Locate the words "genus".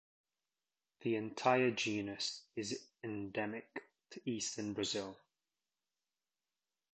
1.69-2.41